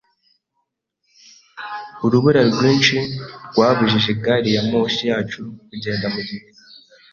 [2.05, 2.97] Urubura rwinshi
[3.49, 6.45] rwabujije gari ya moshi yacu kugenda ku gihe.